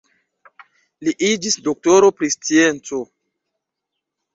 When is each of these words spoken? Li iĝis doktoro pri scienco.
Li 1.09 1.13
iĝis 1.29 1.59
doktoro 1.69 2.13
pri 2.19 2.33
scienco. 2.39 3.05